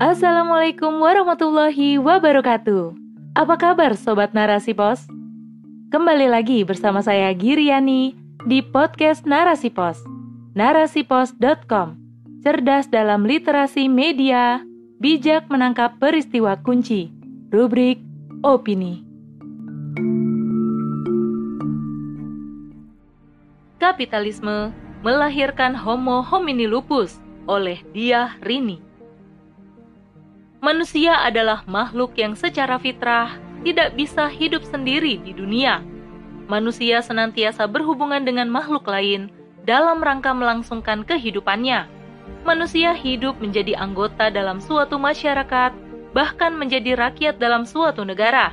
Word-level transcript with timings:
Assalamualaikum 0.00 0.96
warahmatullahi 1.04 2.00
wabarakatuh. 2.00 2.96
Apa 3.36 3.60
kabar 3.60 3.92
Sobat 4.00 4.32
Narasi 4.32 4.72
Pos? 4.72 5.04
Kembali 5.92 6.24
lagi 6.24 6.64
bersama 6.64 7.04
saya 7.04 7.28
Giriani 7.36 8.16
di 8.48 8.64
podcast 8.64 9.28
Narasi 9.28 9.68
Pos. 9.68 10.00
Narasipos.com 10.56 12.00
Cerdas 12.40 12.88
dalam 12.88 13.28
literasi 13.28 13.92
media, 13.92 14.64
bijak 15.04 15.52
menangkap 15.52 16.00
peristiwa 16.00 16.56
kunci. 16.64 17.12
Rubrik 17.52 18.00
Opini. 18.40 19.04
Kapitalisme 23.76 24.72
melahirkan 25.04 25.76
Homo 25.76 26.24
homini 26.24 26.64
lupus 26.64 27.20
oleh 27.44 27.84
Dia 27.92 28.32
Rini. 28.40 28.89
Manusia 30.60 31.16
adalah 31.24 31.64
makhluk 31.64 32.12
yang 32.20 32.36
secara 32.36 32.76
fitrah 32.76 33.40
tidak 33.64 33.96
bisa 33.96 34.28
hidup 34.28 34.60
sendiri 34.60 35.16
di 35.16 35.32
dunia. 35.32 35.80
Manusia 36.52 37.00
senantiasa 37.00 37.64
berhubungan 37.64 38.20
dengan 38.28 38.44
makhluk 38.52 38.84
lain 38.84 39.32
dalam 39.64 40.04
rangka 40.04 40.36
melangsungkan 40.36 41.00
kehidupannya. 41.08 41.88
Manusia 42.44 42.92
hidup 42.92 43.40
menjadi 43.40 43.72
anggota 43.80 44.28
dalam 44.28 44.60
suatu 44.60 45.00
masyarakat, 45.00 45.72
bahkan 46.12 46.52
menjadi 46.52 46.92
rakyat 46.92 47.40
dalam 47.40 47.64
suatu 47.64 48.04
negara. 48.04 48.52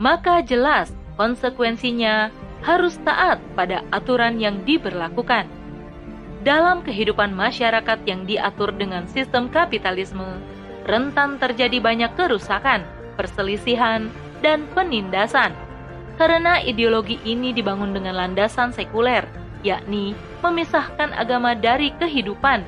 Maka 0.00 0.40
jelas 0.40 0.88
konsekuensinya 1.20 2.32
harus 2.64 2.96
taat 3.04 3.36
pada 3.52 3.84
aturan 3.92 4.40
yang 4.40 4.64
diberlakukan. 4.64 5.44
Dalam 6.48 6.80
kehidupan 6.80 7.36
masyarakat 7.36 7.98
yang 8.08 8.24
diatur 8.24 8.72
dengan 8.72 9.04
sistem 9.04 9.52
kapitalisme, 9.52 10.40
rentan 10.86 11.38
terjadi 11.38 11.78
banyak 11.78 12.12
kerusakan, 12.18 12.82
perselisihan, 13.14 14.10
dan 14.42 14.66
penindasan. 14.74 15.54
Karena 16.18 16.60
ideologi 16.60 17.18
ini 17.24 17.54
dibangun 17.54 17.94
dengan 17.96 18.18
landasan 18.18 18.74
sekuler, 18.74 19.24
yakni 19.64 20.12
memisahkan 20.42 21.14
agama 21.14 21.54
dari 21.56 21.94
kehidupan. 21.96 22.62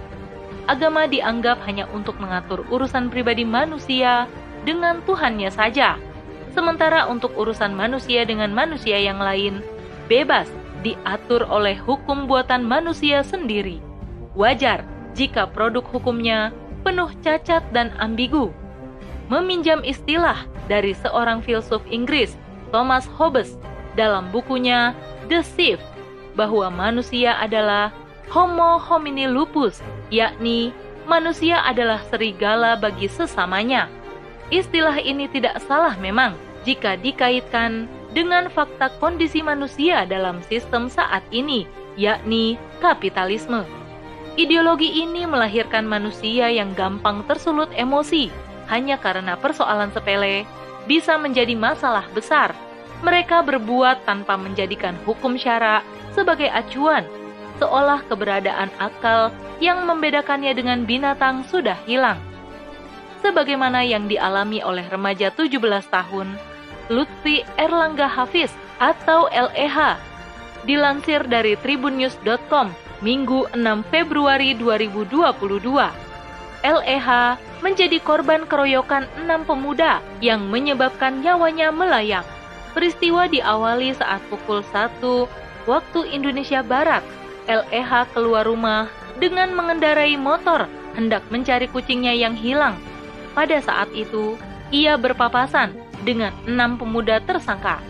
Agama 0.64 1.04
dianggap 1.04 1.60
hanya 1.68 1.84
untuk 1.92 2.16
mengatur 2.16 2.64
urusan 2.72 3.12
pribadi 3.12 3.44
manusia 3.44 4.24
dengan 4.64 5.04
Tuhannya 5.04 5.52
saja. 5.52 6.00
Sementara 6.56 7.04
untuk 7.10 7.36
urusan 7.36 7.74
manusia 7.74 8.24
dengan 8.24 8.54
manusia 8.54 8.96
yang 8.96 9.20
lain, 9.20 9.60
bebas 10.08 10.48
diatur 10.80 11.44
oleh 11.50 11.76
hukum 11.76 12.24
buatan 12.24 12.64
manusia 12.64 13.20
sendiri. 13.26 13.82
Wajar 14.32 14.86
jika 15.12 15.50
produk 15.50 15.84
hukumnya 15.84 16.54
penuh 16.84 17.10
cacat 17.24 17.64
dan 17.72 17.90
ambigu. 17.96 18.52
Meminjam 19.32 19.80
istilah 19.80 20.44
dari 20.68 20.92
seorang 20.92 21.40
filsuf 21.40 21.80
Inggris, 21.88 22.36
Thomas 22.70 23.08
Hobbes, 23.16 23.56
dalam 23.96 24.28
bukunya 24.28 24.92
The 25.32 25.40
Sieve, 25.40 25.82
bahwa 26.36 26.68
manusia 26.68 27.40
adalah 27.40 27.88
Homo 28.28 28.80
homini 28.80 29.28
lupus, 29.28 29.80
yakni 30.08 30.72
manusia 31.08 31.60
adalah 31.64 32.00
serigala 32.08 32.76
bagi 32.76 33.08
sesamanya. 33.08 33.88
Istilah 34.52 35.00
ini 35.00 35.28
tidak 35.28 35.60
salah 35.64 35.96
memang 35.96 36.36
jika 36.64 36.96
dikaitkan 37.00 37.88
dengan 38.16 38.48
fakta 38.48 38.88
kondisi 39.00 39.44
manusia 39.44 40.08
dalam 40.08 40.40
sistem 40.48 40.88
saat 40.88 41.24
ini, 41.32 41.68
yakni 41.96 42.56
kapitalisme. 42.80 43.64
Ideologi 44.34 44.98
ini 44.98 45.30
melahirkan 45.30 45.86
manusia 45.86 46.50
yang 46.50 46.74
gampang 46.74 47.22
tersulut 47.30 47.70
emosi 47.70 48.34
hanya 48.66 48.98
karena 48.98 49.38
persoalan 49.38 49.94
sepele 49.94 50.42
bisa 50.90 51.14
menjadi 51.14 51.54
masalah 51.54 52.02
besar. 52.10 52.50
Mereka 53.06 53.46
berbuat 53.46 54.02
tanpa 54.02 54.34
menjadikan 54.34 54.98
hukum 55.06 55.38
syara 55.38 55.86
sebagai 56.18 56.50
acuan, 56.50 57.06
seolah 57.62 58.02
keberadaan 58.10 58.74
akal 58.82 59.30
yang 59.62 59.86
membedakannya 59.86 60.50
dengan 60.50 60.82
binatang 60.82 61.46
sudah 61.46 61.78
hilang. 61.86 62.18
Sebagaimana 63.22 63.86
yang 63.86 64.10
dialami 64.10 64.58
oleh 64.66 64.82
remaja 64.90 65.30
17 65.30 65.62
tahun, 65.94 66.34
Lutfi 66.90 67.46
Erlangga 67.54 68.10
Hafiz 68.10 68.50
atau 68.82 69.30
LEH, 69.30 69.94
dilansir 70.66 71.22
dari 71.30 71.54
tribunnews.com 71.62 72.83
Minggu 73.04 73.52
6 73.52 73.84
Februari 73.92 74.56
2022. 74.56 75.20
LEH 76.64 77.08
menjadi 77.60 78.00
korban 78.00 78.48
keroyokan 78.48 79.04
enam 79.20 79.44
pemuda 79.44 80.00
yang 80.24 80.48
menyebabkan 80.48 81.20
nyawanya 81.20 81.68
melayang. 81.68 82.24
Peristiwa 82.72 83.28
diawali 83.28 83.92
saat 83.92 84.24
pukul 84.32 84.64
1 84.72 85.04
waktu 85.68 86.00
Indonesia 86.16 86.64
Barat. 86.64 87.04
LEH 87.44 88.08
keluar 88.16 88.48
rumah 88.48 88.88
dengan 89.20 89.52
mengendarai 89.52 90.16
motor 90.16 90.64
hendak 90.96 91.20
mencari 91.28 91.68
kucingnya 91.68 92.16
yang 92.16 92.32
hilang. 92.32 92.80
Pada 93.36 93.60
saat 93.60 93.92
itu, 93.92 94.40
ia 94.72 94.96
berpapasan 94.96 95.76
dengan 96.08 96.32
enam 96.48 96.80
pemuda 96.80 97.20
tersangka. 97.20 97.84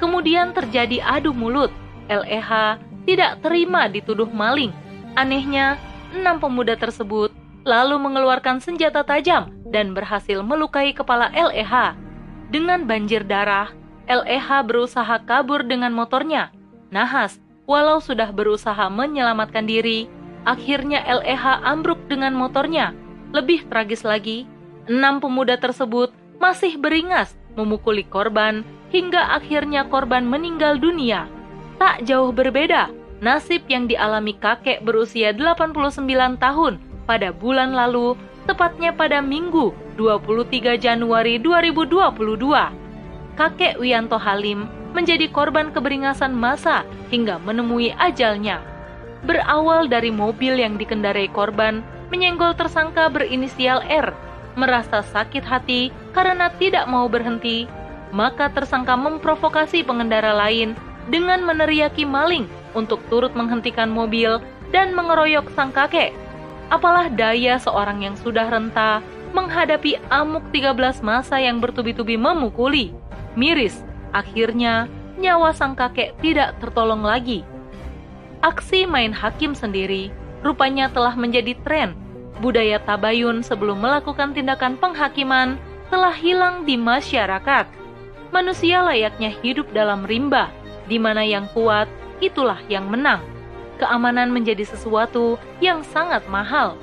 Kemudian 0.00 0.56
terjadi 0.56 1.04
adu 1.04 1.36
mulut. 1.36 1.68
LEH 2.08 2.80
tidak 3.04 3.44
terima 3.44 3.86
dituduh 3.88 4.28
maling. 4.28 4.72
Anehnya, 5.14 5.78
enam 6.16 6.40
pemuda 6.40 6.74
tersebut 6.74 7.30
lalu 7.64 7.96
mengeluarkan 7.96 8.60
senjata 8.60 9.00
tajam 9.04 9.48
dan 9.72 9.96
berhasil 9.96 10.44
melukai 10.44 10.92
kepala 10.92 11.32
LEH. 11.32 11.96
Dengan 12.52 12.84
banjir 12.84 13.24
darah, 13.24 13.72
LEH 14.04 14.48
berusaha 14.68 15.16
kabur 15.24 15.64
dengan 15.64 15.96
motornya. 15.96 16.52
Nahas, 16.92 17.40
walau 17.64 18.04
sudah 18.04 18.28
berusaha 18.30 18.92
menyelamatkan 18.92 19.64
diri, 19.64 20.06
akhirnya 20.44 21.00
LEH 21.08 21.64
ambruk 21.64 22.04
dengan 22.06 22.36
motornya. 22.36 22.92
Lebih 23.32 23.66
tragis 23.72 24.04
lagi, 24.04 24.44
enam 24.86 25.18
pemuda 25.24 25.56
tersebut 25.56 26.12
masih 26.36 26.76
beringas 26.76 27.32
memukuli 27.56 28.04
korban 28.04 28.60
hingga 28.92 29.32
akhirnya 29.32 29.88
korban 29.88 30.28
meninggal 30.28 30.76
dunia 30.76 31.26
tak 31.78 32.06
jauh 32.06 32.30
berbeda 32.30 32.90
nasib 33.24 33.64
yang 33.72 33.88
dialami 33.88 34.36
kakek 34.36 34.84
berusia 34.84 35.32
89 35.32 36.04
tahun 36.36 36.76
pada 37.04 37.32
bulan 37.32 37.76
lalu, 37.76 38.16
tepatnya 38.48 38.92
pada 38.92 39.20
Minggu 39.20 39.76
23 39.96 40.80
Januari 40.80 41.36
2022. 41.40 43.36
Kakek 43.36 43.76
Wianto 43.80 44.16
Halim 44.16 44.68
menjadi 44.96 45.26
korban 45.28 45.74
keberingasan 45.74 46.32
masa 46.32 46.86
hingga 47.12 47.40
menemui 47.42 47.92
ajalnya. 47.98 48.62
Berawal 49.24 49.88
dari 49.88 50.12
mobil 50.12 50.60
yang 50.60 50.76
dikendarai 50.76 51.32
korban 51.32 51.80
menyenggol 52.12 52.52
tersangka 52.54 53.08
berinisial 53.08 53.80
R, 53.88 54.12
merasa 54.54 55.00
sakit 55.00 55.42
hati 55.42 55.90
karena 56.12 56.52
tidak 56.60 56.86
mau 56.86 57.08
berhenti, 57.08 57.66
maka 58.14 58.52
tersangka 58.52 58.94
memprovokasi 58.94 59.82
pengendara 59.82 60.36
lain 60.36 60.76
dengan 61.08 61.44
meneriaki 61.44 62.08
maling 62.08 62.48
untuk 62.72 63.00
turut 63.12 63.32
menghentikan 63.36 63.88
mobil 63.92 64.40
dan 64.72 64.96
mengeroyok 64.96 65.50
sang 65.54 65.70
kakek. 65.70 66.14
Apalah 66.72 67.12
daya 67.12 67.60
seorang 67.60 68.02
yang 68.02 68.16
sudah 68.16 68.48
renta 68.48 69.04
menghadapi 69.34 69.98
amuk 70.08 70.46
13 70.54 71.04
masa 71.04 71.42
yang 71.42 71.58
bertubi-tubi 71.58 72.14
memukuli. 72.14 72.94
Miris, 73.34 73.82
akhirnya 74.14 74.86
nyawa 75.18 75.50
sang 75.50 75.74
kakek 75.74 76.14
tidak 76.22 76.56
tertolong 76.62 77.02
lagi. 77.02 77.42
Aksi 78.40 78.86
main 78.86 79.10
hakim 79.10 79.52
sendiri 79.52 80.14
rupanya 80.44 80.92
telah 80.92 81.16
menjadi 81.16 81.56
tren. 81.64 81.96
Budaya 82.38 82.82
tabayun 82.82 83.40
sebelum 83.46 83.80
melakukan 83.80 84.34
tindakan 84.34 84.76
penghakiman 84.78 85.56
telah 85.88 86.14
hilang 86.14 86.66
di 86.66 86.74
masyarakat. 86.74 87.66
Manusia 88.34 88.82
layaknya 88.82 89.30
hidup 89.30 89.70
dalam 89.70 90.02
rimba, 90.02 90.50
di 90.88 91.00
mana 91.00 91.24
yang 91.24 91.48
kuat 91.52 91.88
itulah 92.20 92.60
yang 92.68 92.88
menang. 92.88 93.22
Keamanan 93.80 94.30
menjadi 94.30 94.62
sesuatu 94.62 95.36
yang 95.58 95.82
sangat 95.82 96.22
mahal. 96.30 96.78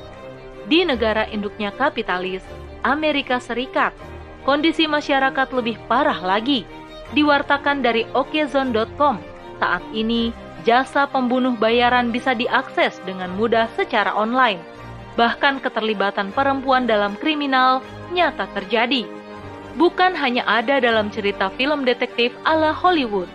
Di 0.67 0.83
negara 0.83 1.25
induknya 1.31 1.71
kapitalis, 1.73 2.43
Amerika 2.83 3.39
Serikat, 3.39 3.95
kondisi 4.43 4.85
masyarakat 4.85 5.47
lebih 5.55 5.79
parah 5.87 6.19
lagi. 6.19 6.67
Diwartakan 7.11 7.83
dari 7.83 8.07
okezone.com, 8.15 9.19
saat 9.59 9.83
ini 9.91 10.31
jasa 10.63 11.09
pembunuh 11.09 11.57
bayaran 11.59 12.13
bisa 12.13 12.31
diakses 12.31 13.01
dengan 13.03 13.33
mudah 13.35 13.67
secara 13.75 14.15
online. 14.15 14.61
Bahkan 15.19 15.59
keterlibatan 15.59 16.31
perempuan 16.31 16.87
dalam 16.87 17.19
kriminal 17.19 17.83
nyata 18.15 18.47
terjadi. 18.55 19.03
Bukan 19.75 20.15
hanya 20.15 20.43
ada 20.47 20.79
dalam 20.83 21.11
cerita 21.11 21.51
film 21.55 21.83
detektif 21.87 22.31
ala 22.43 22.71
Hollywood, 22.75 23.27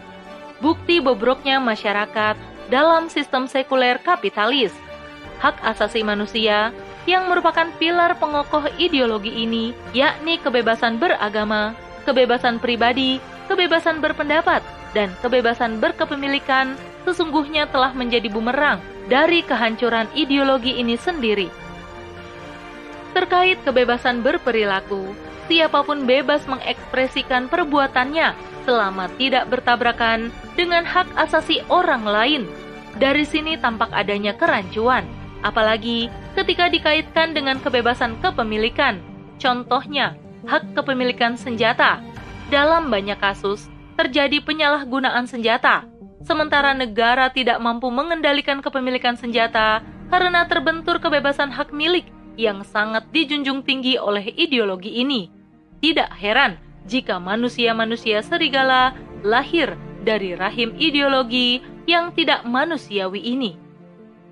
bukti 0.61 1.03
bobroknya 1.03 1.61
masyarakat 1.61 2.37
dalam 2.73 3.07
sistem 3.13 3.47
sekuler 3.47 4.01
kapitalis. 4.03 4.73
Hak 5.39 5.61
asasi 5.63 6.01
manusia 6.01 6.73
yang 7.07 7.31
merupakan 7.31 7.71
pilar 7.79 8.19
pengokoh 8.19 8.67
ideologi 8.81 9.31
ini, 9.31 9.77
yakni 9.95 10.41
kebebasan 10.43 10.99
beragama, 10.99 11.77
kebebasan 12.09 12.59
pribadi, 12.59 13.23
kebebasan 13.47 14.03
berpendapat, 14.03 14.65
dan 14.97 15.13
kebebasan 15.23 15.79
berkepemilikan, 15.79 16.75
sesungguhnya 17.07 17.71
telah 17.71 17.95
menjadi 17.95 18.27
bumerang 18.27 18.83
dari 19.07 19.45
kehancuran 19.47 20.11
ideologi 20.19 20.75
ini 20.75 20.99
sendiri. 20.99 21.47
Terkait 23.15 23.63
kebebasan 23.63 24.21
berperilaku, 24.27 25.15
siapa 25.47 25.87
pun 25.87 26.05
bebas 26.05 26.43
mengekspresikan 26.51 27.47
perbuatannya 27.47 28.56
selama 28.67 29.07
tidak 29.17 29.47
bertabrakan 29.49 30.35
dengan 30.59 30.83
hak 30.83 31.07
asasi 31.15 31.63
orang 31.71 32.03
lain. 32.03 32.43
Dari 32.99 33.23
sini 33.23 33.55
tampak 33.57 33.95
adanya 33.95 34.35
kerancuan, 34.35 35.07
apalagi 35.47 36.11
ketika 36.35 36.67
dikaitkan 36.67 37.33
dengan 37.33 37.63
kebebasan 37.63 38.19
kepemilikan. 38.19 38.99
Contohnya, 39.39 40.19
hak 40.51 40.75
kepemilikan 40.75 41.39
senjata. 41.39 42.03
Dalam 42.51 42.91
banyak 42.91 43.21
kasus, 43.23 43.71
terjadi 43.95 44.43
penyalahgunaan 44.43 45.29
senjata, 45.29 45.87
sementara 46.25 46.73
negara 46.73 47.31
tidak 47.31 47.61
mampu 47.63 47.93
mengendalikan 47.93 48.65
kepemilikan 48.65 49.15
senjata 49.15 49.85
karena 50.11 50.49
terbentur 50.49 50.99
kebebasan 50.99 51.53
hak 51.53 51.71
milik 51.71 52.09
yang 52.41 52.65
sangat 52.65 53.05
dijunjung 53.13 53.63
tinggi 53.63 54.01
oleh 54.01 54.33
ideologi 54.37 55.01
ini. 55.01 55.29
Tidak 55.85 56.17
heran 56.17 56.66
jika 56.87 57.19
manusia-manusia 57.19 58.23
serigala 58.23 58.95
lahir 59.27 59.75
dari 60.07 60.39
rahim 60.39 60.75
ideologi 60.79 61.63
yang 61.87 62.15
tidak 62.15 62.47
manusiawi 62.47 63.23
ini. 63.23 63.59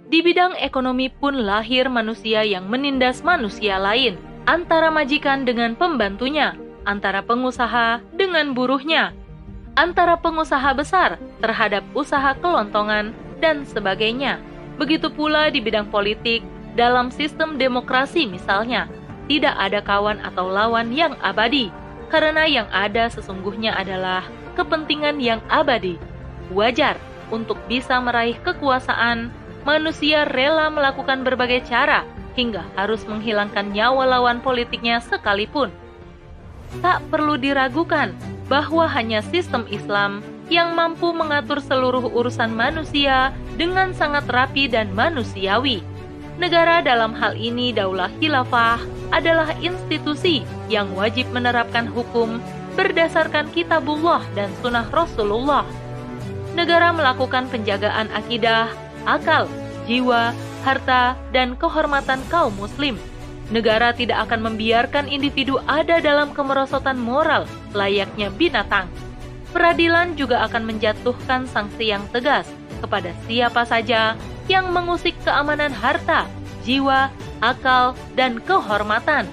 Di 0.07 0.23
bidang 0.23 0.55
ekonomi 0.61 1.11
pun 1.11 1.43
lahir 1.43 1.91
manusia 1.91 2.47
yang 2.47 2.71
menindas 2.71 3.25
manusia 3.27 3.81
lain, 3.81 4.21
antara 4.47 4.93
majikan 4.93 5.43
dengan 5.43 5.75
pembantunya, 5.75 6.55
antara 6.87 7.25
pengusaha 7.25 8.05
dengan 8.15 8.53
buruhnya, 8.53 9.17
antara 9.75 10.15
pengusaha 10.21 10.71
besar 10.77 11.19
terhadap 11.41 11.83
usaha 11.97 12.37
kelontongan, 12.39 13.17
dan 13.43 13.67
sebagainya. 13.69 14.41
Begitu 14.81 15.13
pula 15.13 15.53
di 15.53 15.61
bidang 15.61 15.93
politik, 15.93 16.41
dalam 16.75 17.13
sistem 17.13 17.61
demokrasi 17.61 18.27
misalnya, 18.27 18.91
tidak 19.29 19.55
ada 19.61 19.81
kawan 19.85 20.19
atau 20.25 20.49
lawan 20.49 20.91
yang 20.91 21.15
abadi, 21.21 21.69
karena 22.15 22.47
yang 22.47 22.71
ada 22.71 23.11
sesungguhnya 23.11 23.75
adalah 23.75 24.23
kepentingan 24.55 25.19
yang 25.19 25.43
abadi. 25.51 25.99
Wajar 26.55 26.95
untuk 27.35 27.59
bisa 27.67 27.99
meraih 27.99 28.39
kekuasaan, 28.39 29.35
manusia 29.67 30.23
rela 30.23 30.71
melakukan 30.71 31.27
berbagai 31.27 31.67
cara 31.67 32.07
hingga 32.39 32.63
harus 32.79 33.03
menghilangkan 33.11 33.75
nyawa 33.75 34.07
lawan 34.07 34.39
politiknya 34.39 35.03
sekalipun. 35.03 35.75
Tak 36.79 37.03
perlu 37.11 37.35
diragukan 37.35 38.15
bahwa 38.47 38.87
hanya 38.87 39.19
sistem 39.19 39.67
Islam 39.67 40.23
yang 40.47 40.79
mampu 40.79 41.11
mengatur 41.11 41.59
seluruh 41.59 42.15
urusan 42.15 42.55
manusia 42.55 43.35
dengan 43.59 43.91
sangat 43.91 44.31
rapi 44.31 44.71
dan 44.71 44.95
manusiawi. 44.95 45.83
Negara 46.35 46.83
dalam 46.83 47.15
hal 47.15 47.39
ini 47.39 47.71
Daulah 47.71 48.11
Khilafah 48.19 48.83
adalah 49.15 49.55
institusi 49.63 50.43
yang 50.67 50.91
wajib 50.99 51.31
menerapkan 51.31 51.87
hukum 51.87 52.43
berdasarkan 52.75 53.47
kitabullah 53.55 54.27
dan 54.35 54.51
sunnah 54.59 54.91
Rasulullah. 54.91 55.63
Negara 56.59 56.91
melakukan 56.91 57.47
penjagaan 57.47 58.11
akidah, 58.11 58.67
akal, 59.07 59.47
jiwa, 59.87 60.35
harta, 60.67 61.15
dan 61.31 61.55
kehormatan 61.55 62.19
kaum 62.27 62.51
muslim. 62.59 62.99
Negara 63.55 63.95
tidak 63.95 64.27
akan 64.27 64.51
membiarkan 64.51 65.07
individu 65.07 65.63
ada 65.71 66.03
dalam 66.03 66.35
kemerosotan 66.35 66.99
moral 66.99 67.47
layaknya 67.79 68.35
binatang. 68.35 68.91
Peradilan 69.55 70.19
juga 70.19 70.43
akan 70.51 70.67
menjatuhkan 70.67 71.47
sanksi 71.47 71.95
yang 71.95 72.03
tegas 72.11 72.51
kepada 72.83 73.15
siapa 73.31 73.63
saja 73.63 74.19
yang 74.51 74.71
mengusik 74.71 75.17
keamanan 75.25 75.73
harta, 75.73 76.29
jiwa, 76.65 77.09
akal, 77.41 77.97
dan 78.17 78.41
kehormatan. 78.45 79.29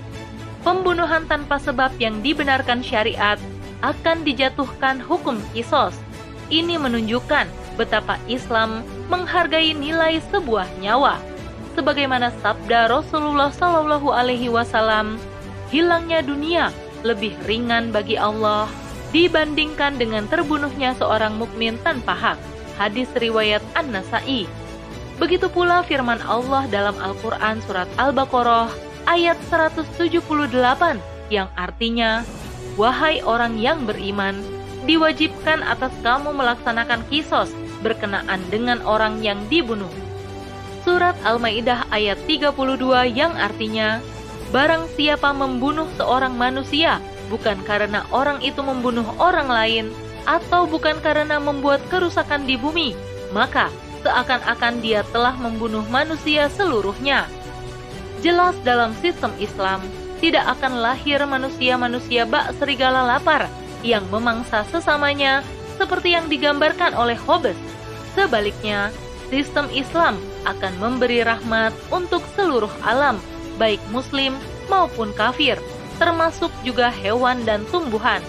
Pembunuhan 0.61 1.25
tanpa 1.25 1.57
sebab 1.57 1.89
yang 1.97 2.21
dibenarkan 2.21 2.85
syariat 2.85 3.41
akan 3.81 4.21
dijatuhkan 4.21 5.01
hukum 5.01 5.41
kisos. 5.51 5.97
Ini 6.53 6.77
menunjukkan 6.77 7.49
betapa 7.79 8.19
Islam 8.29 8.85
menghargai 9.09 9.73
nilai 9.73 10.21
sebuah 10.29 10.69
nyawa. 10.83 11.17
Sebagaimana 11.73 12.29
sabda 12.43 12.91
Rasulullah 12.91 13.49
Shallallahu 13.49 14.11
Alaihi 14.11 14.51
Wasallam, 14.51 15.17
hilangnya 15.71 16.19
dunia 16.21 16.69
lebih 17.01 17.33
ringan 17.47 17.89
bagi 17.89 18.19
Allah 18.19 18.69
dibandingkan 19.15 19.97
dengan 19.97 20.27
terbunuhnya 20.27 20.95
seorang 20.99 21.35
mukmin 21.35 21.79
tanpa 21.81 22.13
hak. 22.13 22.39
Hadis 22.79 23.07
riwayat 23.15 23.63
An-Nasai. 23.75 24.47
Begitu 25.21 25.53
pula 25.53 25.85
firman 25.85 26.17
Allah 26.25 26.65
dalam 26.65 26.97
Al-Quran 26.97 27.61
Surat 27.69 27.85
Al-Baqarah 28.01 28.73
ayat 29.05 29.37
178 29.53 30.17
yang 31.29 31.45
artinya, 31.53 32.25
Wahai 32.73 33.21
orang 33.21 33.61
yang 33.61 33.85
beriman, 33.85 34.41
diwajibkan 34.89 35.61
atas 35.61 35.93
kamu 36.01 36.33
melaksanakan 36.33 37.05
kisos 37.13 37.53
berkenaan 37.85 38.41
dengan 38.49 38.81
orang 38.81 39.21
yang 39.21 39.37
dibunuh. 39.45 39.93
Surat 40.81 41.13
Al-Maidah 41.21 41.85
ayat 41.93 42.17
32 42.25 42.57
yang 43.13 43.37
artinya, 43.37 44.01
Barang 44.49 44.89
siapa 44.97 45.29
membunuh 45.37 45.85
seorang 46.01 46.33
manusia, 46.33 46.97
bukan 47.29 47.61
karena 47.61 48.09
orang 48.09 48.41
itu 48.41 48.65
membunuh 48.65 49.05
orang 49.21 49.53
lain, 49.53 49.85
atau 50.25 50.65
bukan 50.65 50.97
karena 51.05 51.37
membuat 51.37 51.77
kerusakan 51.93 52.49
di 52.49 52.57
bumi, 52.57 52.97
maka 53.29 53.69
seakan-akan 54.01 54.81
dia 54.81 55.05
telah 55.09 55.33
membunuh 55.37 55.85
manusia 55.89 56.49
seluruhnya. 56.53 57.25
Jelas 58.21 58.53
dalam 58.61 58.93
sistem 59.01 59.33
Islam, 59.41 59.81
tidak 60.21 60.45
akan 60.57 60.77
lahir 60.77 61.17
manusia-manusia 61.25 62.29
bak 62.29 62.53
serigala 62.61 63.01
lapar 63.01 63.49
yang 63.81 64.05
memangsa 64.13 64.61
sesamanya 64.69 65.41
seperti 65.81 66.13
yang 66.13 66.29
digambarkan 66.29 66.93
oleh 66.93 67.17
Hobbes. 67.17 67.57
Sebaliknya, 68.13 68.93
sistem 69.33 69.65
Islam 69.73 70.21
akan 70.45 70.73
memberi 70.77 71.25
rahmat 71.25 71.73
untuk 71.89 72.21
seluruh 72.37 72.69
alam, 72.85 73.17
baik 73.57 73.81
muslim 73.89 74.37
maupun 74.69 75.09
kafir, 75.17 75.57
termasuk 75.97 76.53
juga 76.61 76.93
hewan 76.93 77.41
dan 77.41 77.65
tumbuhan. 77.73 78.21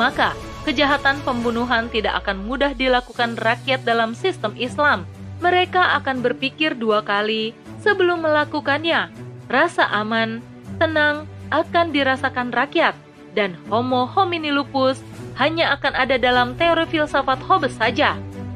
Maka, 0.00 0.32
kejahatan 0.64 1.20
pembunuhan 1.22 1.92
tidak 1.92 2.24
akan 2.24 2.40
mudah 2.48 2.72
dilakukan 2.72 3.36
rakyat 3.36 3.84
dalam 3.84 4.16
sistem 4.16 4.56
Islam, 4.56 5.04
mereka 5.42 5.98
akan 5.98 6.22
berpikir 6.22 6.74
dua 6.78 7.02
kali 7.02 7.54
sebelum 7.82 8.22
melakukannya. 8.22 9.10
Rasa 9.50 9.86
aman, 9.90 10.40
tenang 10.80 11.28
akan 11.52 11.92
dirasakan 11.94 12.50
rakyat, 12.50 12.96
dan 13.36 13.54
homo 13.68 14.08
homini 14.08 14.50
lupus 14.50 14.98
hanya 15.36 15.74
akan 15.74 15.92
ada 15.94 16.16
dalam 16.16 16.54
teori 16.54 16.86
filsafat 16.86 17.42
Hobbes 17.44 17.74
saja. 17.76 18.14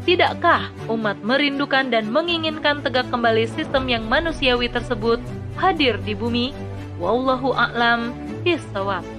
Tidakkah 0.08 0.73
umat 0.88 1.20
merindukan 1.20 1.92
dan 1.92 2.08
menginginkan 2.08 2.80
tegak 2.80 3.11
kembali 3.12 3.44
sistem 3.44 3.85
yang 3.92 4.08
manusiawi 4.08 4.73
tersebut 4.73 5.20
hadir 5.61 6.00
di 6.00 6.16
bumi? 6.16 6.56
Wallahu 6.97 7.52
a'lam 7.52 8.16
bishawab. 8.40 9.17